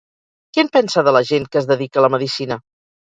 [0.55, 2.59] Què en pensa de la gent que es dedica a la medicina?